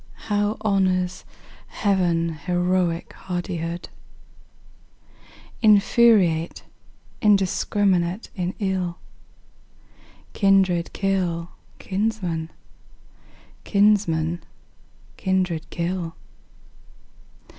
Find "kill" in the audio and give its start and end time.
10.93-11.49, 15.69-16.15